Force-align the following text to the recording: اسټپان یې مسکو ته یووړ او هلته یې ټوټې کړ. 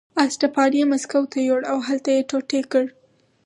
اسټپان 0.23 0.71
یې 0.77 0.83
مسکو 0.91 1.21
ته 1.31 1.37
یووړ 1.47 1.61
او 1.71 1.77
هلته 1.87 2.09
یې 2.15 2.27
ټوټې 2.29 2.61
کړ. 2.71 2.85